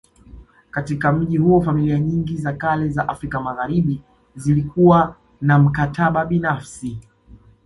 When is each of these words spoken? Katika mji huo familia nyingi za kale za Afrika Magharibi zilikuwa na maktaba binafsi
Katika 0.71 1.11
mji 1.13 1.37
huo 1.37 1.61
familia 1.61 1.99
nyingi 1.99 2.37
za 2.37 2.53
kale 2.53 2.89
za 2.89 3.07
Afrika 3.09 3.39
Magharibi 3.41 4.01
zilikuwa 4.35 5.15
na 5.41 5.59
maktaba 5.59 6.25
binafsi 6.25 6.99